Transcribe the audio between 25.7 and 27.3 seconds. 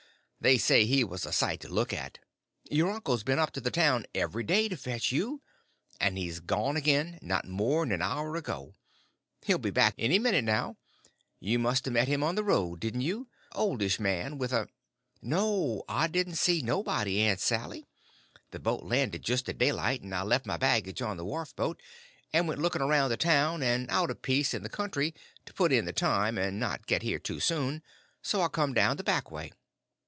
in the time and not get here